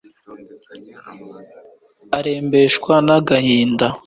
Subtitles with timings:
[2.17, 3.87] arembeshwa n'agahinda